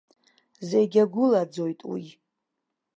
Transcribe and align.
Зегь 0.69 0.97
агәылаӡоит 1.03 1.79
уи. 1.91 2.05